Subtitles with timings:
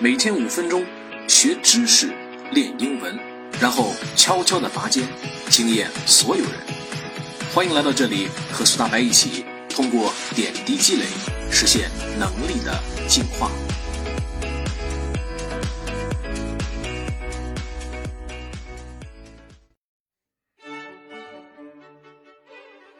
[0.00, 0.86] 每天五分钟，
[1.26, 2.14] 学知识，
[2.52, 3.18] 练英文，
[3.60, 5.02] 然后悄悄的拔尖，
[5.50, 6.52] 惊艳所有人。
[7.52, 11.06] 欢迎来到这里，和苏大白一起通过点滴积累，
[11.50, 13.50] 实现能力的进化。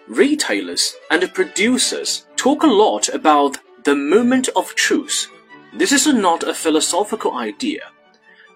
[0.09, 5.27] Retailers and producers talk a lot about the moment of truth.
[5.75, 7.91] This is not a philosophical idea,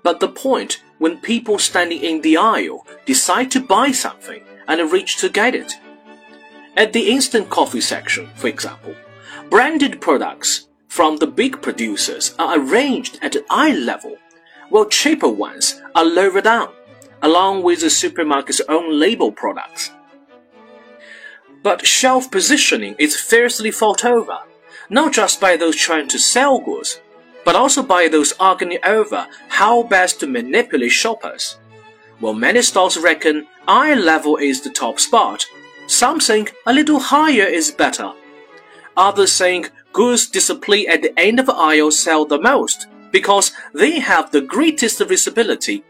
[0.02, 5.16] but the point when people standing in the aisle decide to buy something and reach
[5.18, 5.74] to get it.
[6.76, 8.94] At the instant coffee section, for example,
[9.50, 14.16] branded products from the big producers are arranged at eye level,
[14.70, 16.72] while cheaper ones are lower down,
[17.20, 19.90] along with the supermarket's own label products.
[21.62, 24.38] But shelf positioning is fiercely fought over
[24.92, 27.00] not just by those trying to sell goods,
[27.44, 31.56] but also by those arguing over how best to manipulate shoppers.
[32.20, 35.46] While many stores reckon eye level is the top spot,
[35.86, 38.12] some think a little higher is better.
[38.96, 43.98] Others think goods displayed at the end of the aisle sell the most because they
[43.98, 45.84] have the greatest visibility.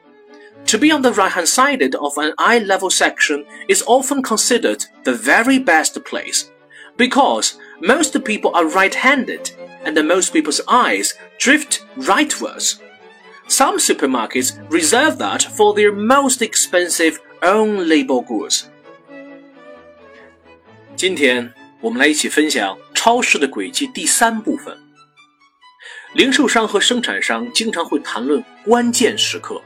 [0.66, 4.86] To be on the right hand side of an eye level section is often considered
[5.02, 6.50] the very best place
[6.96, 9.50] because most people are right-handed,
[9.84, 12.78] and most people's eyes drift rightwards.
[13.48, 18.62] Some supermarkets reserve that for their most expensive own label goods.
[20.94, 24.78] 今天我们来一起分享超市的轨迹第三部分。
[26.14, 29.60] 零售商和生产商经常会谈论关键时刻，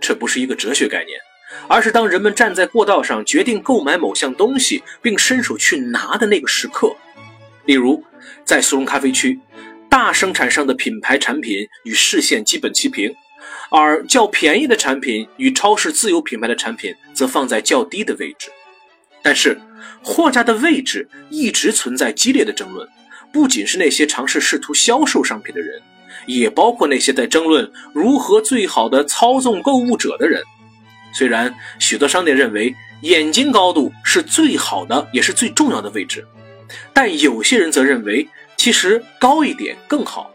[0.00, 1.18] 这不是一个哲学概念，
[1.66, 6.94] 而是当人们站在过道上决定购买某项东西，并伸手去拿的那个时刻。
[7.66, 8.02] 例如，
[8.44, 9.40] 在速溶咖啡区，
[9.88, 13.14] 大生产商的品牌产品与视线基本齐平，
[13.70, 18.50] 而较便宜的产品与超市自有品牌的产品则放在较低的位置。
[19.22, 19.58] 但是，
[20.02, 22.86] 货架的位置一直存在激烈的争论，
[23.32, 25.80] 不仅是那些尝试试图销售商品的人，
[26.26, 30.42] 也包括那些在争论如何最好的操纵购物者的人。
[31.14, 36.26] 虽然许多商店认为眼睛高度是最好的，也是最重要的位置。
[36.92, 40.34] 但有些人则认为，其实高一点更好。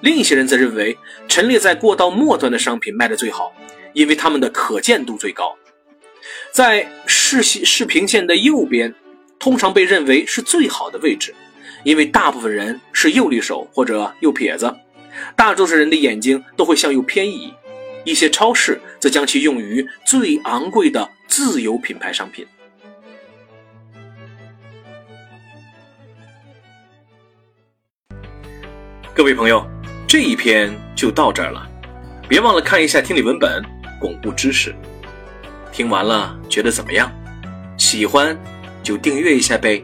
[0.00, 0.96] 另一些人则认为，
[1.28, 3.54] 陈列在过道末端的商品卖得最好，
[3.92, 5.56] 因为它们的可见度最高。
[6.52, 8.94] 在视视平线的右边，
[9.38, 11.34] 通常被认为是最好的位置，
[11.84, 14.74] 因为大部分人是右利手或者右撇子，
[15.34, 17.52] 大多数人的眼睛都会向右偏移。
[18.04, 22.46] 一些超市则将其用于最昂贵的自有品牌商品。
[29.16, 29.64] 各位朋友，
[30.08, 31.64] 这一篇就到这儿了，
[32.28, 33.64] 别忘了看一下听力文本，
[34.00, 34.74] 巩固知识。
[35.70, 37.08] 听完了觉得怎么样？
[37.76, 38.36] 喜欢
[38.82, 39.80] 就订阅一下呗。